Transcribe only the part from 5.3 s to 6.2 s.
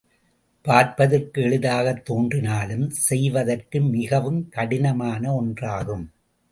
ஒன்றாகும்.